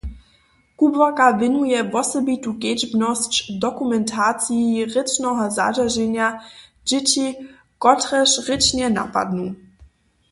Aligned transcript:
Kubłarka 0.77 1.27
wěnuje 1.41 1.79
wosebitu 1.93 2.49
kedźbnosć 2.61 3.33
dokumentaciji 3.65 4.67
rěčneho 4.93 5.43
zadźerženja 5.57 6.27
dźěći, 6.87 7.27
kotrež 7.83 8.31
rěčnje 8.47 8.87
napadnu. 8.97 9.45